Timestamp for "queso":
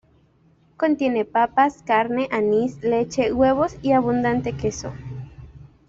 4.53-4.93